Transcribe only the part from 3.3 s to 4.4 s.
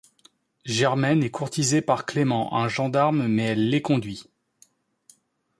elle l'éconduit.